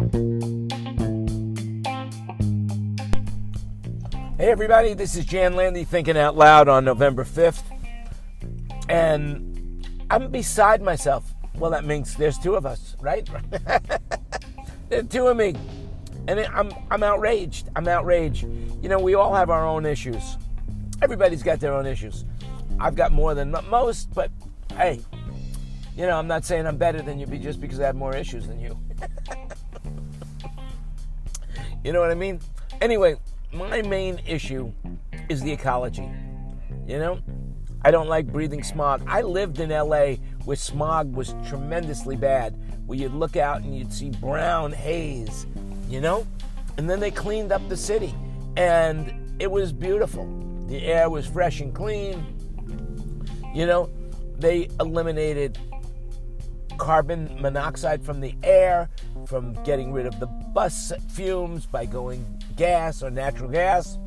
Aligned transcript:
Hey, 0.00 0.06
everybody, 4.38 4.94
this 4.94 5.14
is 5.14 5.26
Jan 5.26 5.56
Landy 5.56 5.84
thinking 5.84 6.16
out 6.16 6.38
loud 6.38 6.68
on 6.68 6.86
November 6.86 7.22
5th. 7.22 7.62
And 8.88 9.86
I'm 10.08 10.30
beside 10.30 10.80
myself. 10.80 11.34
Well, 11.54 11.70
that 11.72 11.84
means 11.84 12.16
there's 12.16 12.38
two 12.38 12.54
of 12.54 12.64
us, 12.64 12.96
right? 13.02 13.28
there's 14.88 15.06
two 15.08 15.26
of 15.26 15.36
me. 15.36 15.54
And 16.28 16.40
I'm, 16.40 16.72
I'm 16.90 17.02
outraged. 17.02 17.68
I'm 17.76 17.86
outraged. 17.86 18.44
You 18.82 18.88
know, 18.88 19.00
we 19.00 19.12
all 19.12 19.34
have 19.34 19.50
our 19.50 19.66
own 19.66 19.84
issues. 19.84 20.38
Everybody's 21.02 21.42
got 21.42 21.60
their 21.60 21.74
own 21.74 21.84
issues. 21.84 22.24
I've 22.78 22.94
got 22.94 23.12
more 23.12 23.34
than 23.34 23.54
most, 23.68 24.14
but 24.14 24.30
hey, 24.78 25.00
you 25.94 26.06
know, 26.06 26.18
I'm 26.18 26.26
not 26.26 26.46
saying 26.46 26.66
I'm 26.66 26.78
better 26.78 27.02
than 27.02 27.18
you 27.18 27.26
just 27.26 27.60
because 27.60 27.78
I 27.80 27.84
have 27.84 27.96
more 27.96 28.16
issues 28.16 28.46
than 28.46 28.60
you. 28.60 28.80
you 31.84 31.92
know 31.92 32.00
what 32.00 32.10
I 32.10 32.14
mean? 32.14 32.40
Anyway, 32.80 33.16
my 33.52 33.82
main 33.82 34.20
issue 34.26 34.72
is 35.28 35.42
the 35.42 35.52
ecology. 35.52 36.08
You 36.86 36.98
know, 36.98 37.20
I 37.82 37.90
don't 37.90 38.08
like 38.08 38.26
breathing 38.26 38.62
smog. 38.62 39.02
I 39.06 39.22
lived 39.22 39.60
in 39.60 39.70
LA 39.70 40.14
where 40.44 40.56
smog 40.56 41.14
was 41.14 41.34
tremendously 41.46 42.16
bad, 42.16 42.58
where 42.86 42.98
you'd 42.98 43.14
look 43.14 43.36
out 43.36 43.62
and 43.62 43.76
you'd 43.76 43.92
see 43.92 44.10
brown 44.10 44.72
haze, 44.72 45.46
you 45.88 46.00
know? 46.00 46.26
And 46.76 46.88
then 46.88 47.00
they 47.00 47.10
cleaned 47.10 47.52
up 47.52 47.66
the 47.68 47.76
city, 47.76 48.14
and 48.56 49.34
it 49.38 49.50
was 49.50 49.72
beautiful. 49.72 50.26
The 50.68 50.82
air 50.84 51.10
was 51.10 51.26
fresh 51.26 51.60
and 51.60 51.74
clean. 51.74 52.24
You 53.54 53.66
know, 53.66 53.90
they 54.38 54.68
eliminated 54.78 55.58
carbon 56.80 57.36
monoxide 57.42 58.02
from 58.02 58.20
the 58.20 58.34
air, 58.42 58.88
from 59.26 59.52
getting 59.64 59.92
rid 59.92 60.06
of 60.06 60.18
the 60.18 60.26
bus 60.26 60.92
fumes 61.10 61.66
by 61.66 61.84
going 61.84 62.24
gas 62.56 63.02
or 63.02 63.10
natural 63.10 63.50
gas. 63.50 63.98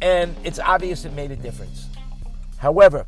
And 0.00 0.34
it's 0.42 0.58
obvious 0.58 1.04
it 1.04 1.12
made 1.12 1.30
a 1.30 1.36
difference. 1.36 1.88
However, 2.56 3.04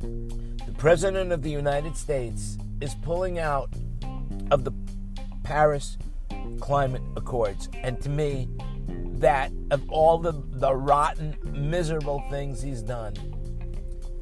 the 0.00 0.74
President 0.76 1.32
of 1.32 1.42
the 1.42 1.50
United 1.50 1.96
States 1.96 2.58
is 2.82 2.94
pulling 2.96 3.38
out 3.38 3.70
of 4.50 4.64
the 4.64 4.72
Paris 5.42 5.96
Climate 6.60 7.02
Accords. 7.16 7.70
And 7.82 7.98
to 8.02 8.10
me, 8.10 8.46
that 9.20 9.50
of 9.70 9.90
all 9.90 10.18
the, 10.18 10.34
the 10.50 10.74
rotten, 10.74 11.34
miserable 11.44 12.22
things 12.28 12.60
he's 12.60 12.82
done, 12.82 13.14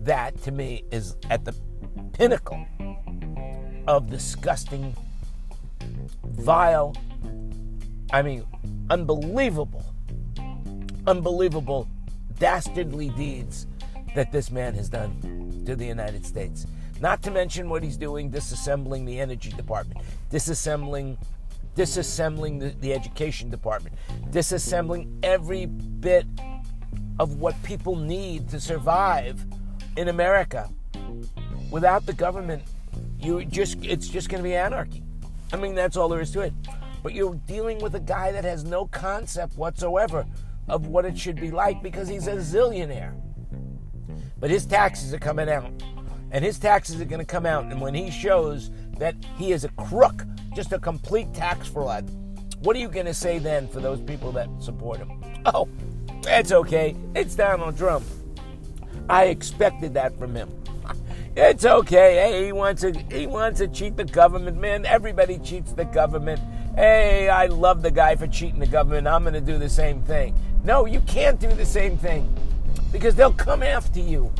that 0.01 0.41
to 0.43 0.53
me 0.53 0.85
is 0.93 1.17
at 1.29 1.45
the 1.45 1.55
pinnacle 2.13 2.65
of 3.91 4.09
disgusting, 4.09 4.95
vile, 6.23 6.95
I 8.13 8.23
mean, 8.23 8.45
unbelievable, 8.89 9.85
unbelievable, 11.09 11.89
dastardly 12.39 13.09
deeds 13.11 13.67
that 14.15 14.31
this 14.31 14.53
man 14.53 14.75
has 14.75 14.89
done 14.89 15.65
to 15.67 15.75
the 15.75 15.85
United 15.85 16.25
States. 16.25 16.69
Not 17.01 17.21
to 17.25 17.33
mention 17.33 17.69
what 17.69 17.83
he's 17.83 17.97
doing 17.97 18.31
disassembling 18.31 19.07
the 19.07 19.19
energy 19.19 19.51
department, 19.51 20.01
disassembling 20.31 21.19
disassembling 21.77 22.61
the, 22.61 22.71
the 22.81 22.93
education 22.93 23.51
department, 23.51 23.97
disassembling 24.31 25.09
every 25.25 25.67
bit 25.67 26.27
of 27.19 27.41
what 27.41 27.61
people 27.65 27.97
need 27.97 28.49
to 28.51 28.61
survive 28.61 29.45
in 29.97 30.09
America. 30.09 30.69
Without 31.71 32.07
the 32.07 32.13
government, 32.13 32.63
you 33.23 33.45
just 33.45 33.85
it's 33.85 34.09
just 34.09 34.29
going 34.29 34.43
to 34.43 34.49
be 34.49 34.55
anarchy. 34.55 35.03
I 35.53 35.57
mean, 35.57 35.75
that's 35.75 35.97
all 35.97 36.09
there 36.09 36.21
is 36.21 36.31
to 36.33 36.41
it. 36.41 36.53
But 37.03 37.15
you're 37.15 37.35
dealing 37.47 37.79
with 37.79 37.95
a 37.95 38.01
guy 38.01 38.33
that 38.33 38.45
has 38.45 38.65
no 38.65 38.87
concept 38.87 39.57
whatsoever 39.57 40.27
of 40.69 40.87
what 40.87 41.05
it 41.05 41.19
should 41.19 41.41
be 41.41 41.51
like 41.51 41.83
because 41.83 42.09
he's 42.09 42.27
a 42.27 42.37
zillionaire. 42.37 43.21
But 44.39 44.51
his 44.51 44.67
taxes 44.67 45.13
are 45.13 45.19
coming 45.19 45.49
out. 45.49 45.71
And 46.31 46.45
his 46.45 46.59
taxes 46.59 47.01
are 47.01 47.05
going 47.05 47.21
to 47.21 47.27
come 47.27 47.45
out. 47.45 47.65
And 47.65 47.81
when 47.81 47.95
he 47.95 48.11
shows 48.11 48.71
that 48.99 49.17
he 49.37 49.53
is 49.53 49.65
a 49.65 49.69
crook, 49.71 50.25
just 50.55 50.73
a 50.73 50.79
complete 50.79 51.33
tax 51.35 51.67
fraud, 51.67 52.09
what 52.61 52.77
are 52.77 52.79
you 52.79 52.89
going 52.89 53.07
to 53.07 53.15
say 53.15 53.39
then 53.39 53.67
for 53.67 53.81
those 53.81 54.01
people 54.01 54.31
that 54.33 54.49
support 54.61 54.99
him? 54.99 55.11
Oh, 55.47 55.69
that's 56.23 56.53
okay. 56.53 56.95
It's 57.17 57.35
Donald 57.35 57.77
Trump. 57.77 58.05
I 59.09 59.25
expected 59.25 59.95
that 59.95 60.17
from 60.19 60.35
him. 60.35 60.51
It's 61.37 61.65
okay. 61.65 62.17
Hey, 62.17 62.47
he 62.47 62.53
wants 62.53 62.83
to 62.83 62.93
he 63.11 63.27
wants 63.27 63.61
to 63.61 63.69
cheat 63.69 63.97
the 63.97 64.05
government, 64.05 64.59
man. 64.59 64.85
Everybody 64.85 65.39
cheats 65.39 65.73
the 65.73 65.85
government. 65.85 66.41
Hey, 66.75 67.29
I 67.29 67.47
love 67.47 67.83
the 67.83 67.91
guy 67.91 68.17
for 68.17 68.27
cheating 68.27 68.59
the 68.59 68.67
government. 68.67 69.07
I'm 69.07 69.23
going 69.23 69.35
to 69.35 69.41
do 69.41 69.57
the 69.57 69.69
same 69.69 70.03
thing. 70.03 70.35
No, 70.65 70.87
you 70.87 71.01
can't 71.03 71.39
do 71.39 71.49
the 71.49 71.65
same 71.65 71.97
thing 71.97 72.35
because 72.93 73.15
they'll 73.15 73.33
come 73.33 73.63
after 73.63 74.01
you 74.01 74.33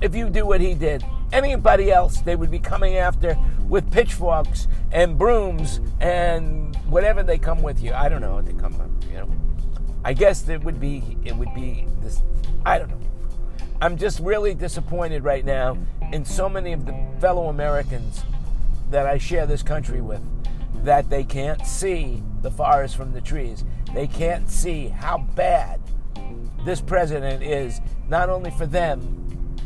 if 0.00 0.14
you 0.14 0.30
do 0.30 0.46
what 0.46 0.60
he 0.60 0.74
did. 0.74 1.04
Anybody 1.32 1.90
else, 1.90 2.20
they 2.20 2.36
would 2.36 2.50
be 2.50 2.60
coming 2.60 2.96
after 2.96 3.36
with 3.68 3.90
pitchforks 3.90 4.68
and 4.92 5.18
brooms 5.18 5.80
and 6.00 6.76
whatever 6.86 7.24
they 7.24 7.38
come 7.38 7.60
with 7.60 7.82
you. 7.82 7.92
I 7.92 8.08
don't 8.08 8.20
know 8.20 8.34
what 8.34 8.46
they 8.46 8.52
come 8.52 8.74
you 9.10 9.18
know. 9.18 9.30
I 10.04 10.12
guess 10.12 10.48
it 10.48 10.62
would 10.62 10.78
be 10.78 11.16
it 11.24 11.34
would 11.34 11.52
be 11.54 11.86
this. 12.02 12.22
I 12.64 12.78
don't 12.78 12.90
know. 12.90 13.00
I'm 13.80 13.98
just 13.98 14.20
really 14.20 14.54
disappointed 14.54 15.22
right 15.22 15.44
now 15.44 15.76
in 16.12 16.24
so 16.24 16.48
many 16.48 16.72
of 16.72 16.86
the 16.86 16.96
fellow 17.20 17.48
Americans 17.48 18.24
that 18.90 19.06
I 19.06 19.18
share 19.18 19.46
this 19.46 19.62
country 19.62 20.00
with 20.00 20.22
that 20.84 21.10
they 21.10 21.24
can't 21.24 21.66
see 21.66 22.22
the 22.40 22.50
forest 22.50 22.96
from 22.96 23.12
the 23.12 23.20
trees. 23.20 23.64
They 23.92 24.06
can't 24.06 24.48
see 24.48 24.88
how 24.88 25.18
bad 25.34 25.80
this 26.64 26.80
president 26.80 27.42
is, 27.42 27.80
not 28.08 28.30
only 28.30 28.50
for 28.50 28.66
them, 28.66 29.56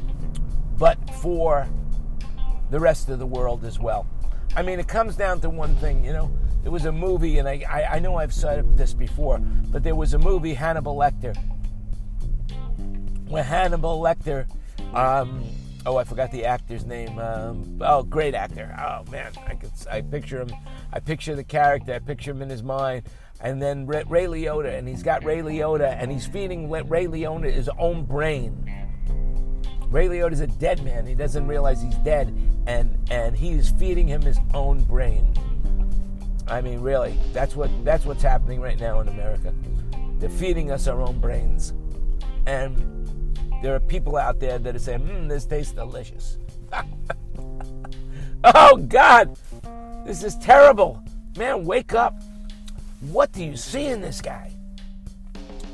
but 0.76 0.98
for 1.22 1.68
the 2.70 2.80
rest 2.80 3.10
of 3.10 3.20
the 3.20 3.26
world 3.26 3.64
as 3.64 3.78
well. 3.78 4.06
I 4.56 4.62
mean, 4.62 4.80
it 4.80 4.88
comes 4.88 5.14
down 5.14 5.40
to 5.42 5.50
one 5.50 5.76
thing, 5.76 6.04
you 6.04 6.12
know. 6.12 6.30
There 6.62 6.72
was 6.72 6.84
a 6.84 6.92
movie, 6.92 7.38
and 7.38 7.48
I, 7.48 7.64
I, 7.68 7.96
I 7.96 7.98
know 8.00 8.16
I've 8.16 8.34
said 8.34 8.76
this 8.76 8.92
before, 8.92 9.38
but 9.38 9.82
there 9.82 9.94
was 9.94 10.14
a 10.14 10.18
movie, 10.18 10.54
Hannibal 10.54 10.96
Lecter, 10.96 11.34
where 13.30 13.44
Hannibal 13.44 14.00
Lecter, 14.00 14.46
um, 14.94 15.44
oh, 15.86 15.96
I 15.96 16.04
forgot 16.04 16.32
the 16.32 16.44
actor's 16.44 16.84
name. 16.84 17.18
Um, 17.18 17.78
oh, 17.80 18.02
great 18.02 18.34
actor. 18.34 18.74
Oh 18.78 19.10
man, 19.10 19.32
I 19.46 19.54
could, 19.54 19.70
I 19.90 20.02
picture 20.02 20.40
him. 20.40 20.50
I 20.92 21.00
picture 21.00 21.34
the 21.34 21.44
character. 21.44 21.94
I 21.94 22.00
picture 22.00 22.32
him 22.32 22.42
in 22.42 22.50
his 22.50 22.62
mind. 22.62 23.04
And 23.40 23.62
then 23.62 23.86
Ray, 23.86 24.04
Ray 24.06 24.26
Liotta, 24.26 24.76
and 24.76 24.86
he's 24.86 25.02
got 25.02 25.24
Ray 25.24 25.38
Liotta, 25.38 25.96
and 25.98 26.12
he's 26.12 26.26
feeding 26.26 26.68
Ray 26.68 27.06
Liotta 27.06 27.50
his 27.50 27.70
own 27.78 28.04
brain. 28.04 28.70
Ray 29.88 30.08
Liotta's 30.08 30.40
a 30.40 30.46
dead 30.46 30.84
man. 30.84 31.06
He 31.06 31.14
doesn't 31.14 31.46
realize 31.46 31.80
he's 31.80 31.96
dead, 31.98 32.36
and 32.66 32.98
and 33.10 33.36
he's 33.36 33.70
feeding 33.70 34.06
him 34.06 34.22
his 34.22 34.38
own 34.52 34.82
brain. 34.82 35.34
I 36.46 36.60
mean, 36.60 36.80
really, 36.80 37.18
that's 37.32 37.56
what 37.56 37.70
that's 37.84 38.04
what's 38.04 38.22
happening 38.22 38.60
right 38.60 38.78
now 38.78 39.00
in 39.00 39.08
America. 39.08 39.54
They're 40.18 40.28
feeding 40.28 40.70
us 40.70 40.86
our 40.86 41.00
own 41.00 41.18
brains, 41.20 41.72
and 42.46 42.99
there 43.62 43.74
are 43.74 43.80
people 43.80 44.16
out 44.16 44.40
there 44.40 44.58
that 44.58 44.74
are 44.74 44.78
saying, 44.78 45.06
"Hmm, 45.06 45.28
this 45.28 45.44
tastes 45.44 45.72
delicious." 45.72 46.38
oh 48.44 48.76
God, 48.76 49.36
this 50.06 50.22
is 50.22 50.36
terrible, 50.36 51.02
man. 51.36 51.64
Wake 51.64 51.94
up! 51.94 52.20
What 53.00 53.32
do 53.32 53.44
you 53.44 53.56
see 53.56 53.86
in 53.86 54.00
this 54.00 54.20
guy? 54.20 54.52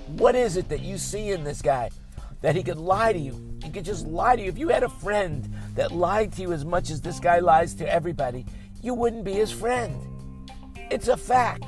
What 0.06 0.34
is 0.34 0.56
it 0.56 0.68
that 0.68 0.80
you 0.80 0.98
see 0.98 1.30
in 1.30 1.42
this 1.42 1.60
guy 1.60 1.90
that 2.40 2.54
he 2.54 2.62
could 2.62 2.78
lie 2.78 3.12
to 3.12 3.18
you? 3.18 3.58
He 3.62 3.70
could 3.70 3.84
just 3.84 4.06
lie 4.06 4.36
to 4.36 4.42
you. 4.42 4.48
If 4.48 4.58
you 4.58 4.68
had 4.68 4.84
a 4.84 4.88
friend 4.88 5.52
that 5.74 5.90
lied 5.90 6.32
to 6.34 6.42
you 6.42 6.52
as 6.52 6.64
much 6.64 6.90
as 6.90 7.00
this 7.00 7.18
guy 7.18 7.40
lies 7.40 7.74
to 7.74 7.92
everybody, 7.92 8.46
you 8.82 8.94
wouldn't 8.94 9.24
be 9.24 9.32
his 9.32 9.50
friend. 9.50 9.96
It's 10.90 11.08
a 11.08 11.16
fact. 11.16 11.64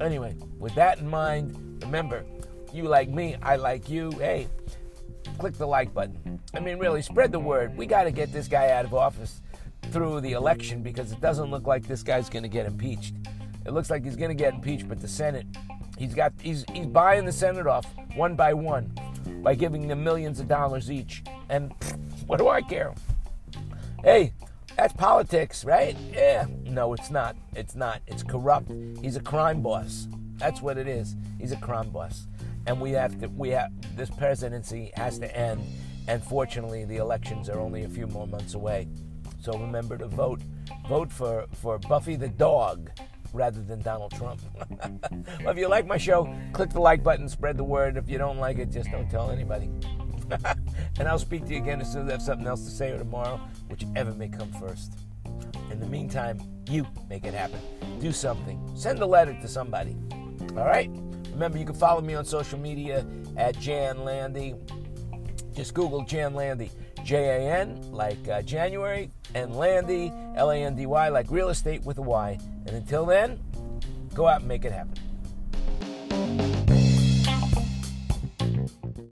Anyway, 0.00 0.36
with 0.58 0.74
that 0.74 0.98
in 0.98 1.08
mind, 1.08 1.82
remember, 1.82 2.24
you 2.74 2.84
like 2.84 3.08
me, 3.08 3.36
I 3.42 3.56
like 3.56 3.88
you. 3.88 4.10
Hey, 4.12 4.48
click 5.38 5.54
the 5.54 5.66
like 5.66 5.94
button. 5.94 6.40
I 6.54 6.60
mean, 6.60 6.78
really, 6.78 7.02
spread 7.02 7.32
the 7.32 7.38
word. 7.38 7.76
We 7.76 7.86
got 7.86 8.04
to 8.04 8.10
get 8.10 8.32
this 8.32 8.48
guy 8.48 8.70
out 8.70 8.84
of 8.84 8.94
office 8.94 9.40
through 9.90 10.20
the 10.20 10.32
election 10.32 10.82
because 10.82 11.12
it 11.12 11.20
doesn't 11.20 11.50
look 11.50 11.66
like 11.66 11.86
this 11.86 12.02
guy's 12.02 12.28
going 12.28 12.42
to 12.42 12.48
get 12.48 12.66
impeached. 12.66 13.14
It 13.66 13.72
looks 13.72 13.90
like 13.90 14.04
he's 14.04 14.16
going 14.16 14.30
to 14.30 14.34
get 14.34 14.54
impeached, 14.54 14.88
but 14.88 15.00
the 15.00 15.08
Senate, 15.08 15.46
he's 15.96 16.14
got 16.14 16.32
he's 16.40 16.64
he's 16.72 16.86
buying 16.86 17.24
the 17.24 17.32
Senate 17.32 17.66
off 17.66 17.86
one 18.14 18.34
by 18.34 18.52
one 18.52 18.92
by 19.42 19.54
giving 19.54 19.88
them 19.88 20.02
millions 20.02 20.40
of 20.40 20.48
dollars 20.48 20.90
each. 20.90 21.22
And 21.48 21.72
what 22.26 22.38
do 22.38 22.48
I 22.48 22.60
care? 22.62 22.94
Hey, 24.02 24.32
that's 24.76 24.92
politics, 24.92 25.64
right? 25.64 25.96
Yeah. 26.12 26.46
No, 26.64 26.92
it's 26.92 27.10
not. 27.10 27.36
It's 27.54 27.74
not. 27.74 28.02
It's 28.06 28.22
corrupt. 28.22 28.70
He's 29.00 29.16
a 29.16 29.20
crime 29.20 29.62
boss. 29.62 30.08
That's 30.36 30.60
what 30.60 30.76
it 30.76 30.88
is. 30.88 31.14
He's 31.38 31.52
a 31.52 31.56
crime 31.56 31.90
boss. 31.90 32.26
And 32.66 32.80
we 32.80 32.92
have 32.92 33.18
to 33.20 33.28
we 33.28 33.50
have 33.50 33.70
this 33.96 34.10
presidency 34.10 34.92
has 34.94 35.18
to 35.18 35.36
end. 35.36 35.62
And 36.08 36.22
fortunately 36.22 36.84
the 36.84 36.96
elections 36.96 37.48
are 37.48 37.60
only 37.60 37.84
a 37.84 37.88
few 37.88 38.06
more 38.06 38.26
months 38.26 38.54
away. 38.54 38.88
So 39.40 39.58
remember 39.58 39.98
to 39.98 40.08
vote 40.08 40.40
vote 40.88 41.10
for, 41.12 41.46
for 41.52 41.78
Buffy 41.78 42.16
the 42.16 42.28
dog 42.28 42.90
rather 43.32 43.60
than 43.60 43.82
Donald 43.82 44.12
Trump. 44.12 44.40
well, 45.40 45.48
if 45.48 45.58
you 45.58 45.68
like 45.68 45.86
my 45.86 45.98
show, 45.98 46.32
click 46.52 46.70
the 46.70 46.80
like 46.80 47.02
button, 47.02 47.28
spread 47.28 47.56
the 47.56 47.64
word. 47.64 47.96
If 47.96 48.08
you 48.08 48.16
don't 48.16 48.38
like 48.38 48.58
it, 48.58 48.70
just 48.70 48.90
don't 48.90 49.10
tell 49.10 49.30
anybody. 49.30 49.68
and 50.98 51.08
I'll 51.08 51.18
speak 51.18 51.44
to 51.46 51.52
you 51.52 51.58
again 51.58 51.80
as 51.80 51.92
soon 51.92 52.02
as 52.02 52.08
I 52.08 52.12
have 52.12 52.22
something 52.22 52.46
else 52.46 52.64
to 52.64 52.70
say 52.70 52.92
or 52.92 52.98
tomorrow, 52.98 53.40
whichever 53.68 54.12
may 54.12 54.28
come 54.28 54.52
first. 54.52 54.94
In 55.70 55.80
the 55.80 55.86
meantime, 55.86 56.40
you 56.68 56.86
make 57.10 57.24
it 57.24 57.34
happen. 57.34 57.60
Do 58.00 58.12
something. 58.12 58.60
Send 58.74 59.00
a 59.00 59.06
letter 59.06 59.36
to 59.40 59.48
somebody. 59.48 59.96
All 60.56 60.66
right? 60.66 60.90
Remember, 61.34 61.58
you 61.58 61.66
can 61.66 61.74
follow 61.74 62.00
me 62.00 62.14
on 62.14 62.24
social 62.24 62.58
media 62.58 63.04
at 63.36 63.58
Jan 63.58 64.04
Landy. 64.04 64.54
Just 65.52 65.74
Google 65.74 66.04
Jan 66.04 66.34
Landy. 66.34 66.70
J 67.04 67.16
A 67.16 67.58
N, 67.58 67.92
like 67.92 68.28
uh, 68.28 68.40
January, 68.40 69.10
and 69.34 69.54
Landy, 69.54 70.10
L 70.36 70.50
A 70.50 70.56
N 70.56 70.74
D 70.74 70.86
Y, 70.86 71.08
like 71.10 71.30
real 71.30 71.50
estate 71.50 71.84
with 71.84 71.98
a 71.98 72.02
Y. 72.02 72.38
And 72.66 72.76
until 72.76 73.04
then, 73.04 73.38
go 74.14 74.26
out 74.26 74.40
and 74.40 74.48
make 74.48 74.64
it 74.64 74.72
happen. 74.72 74.94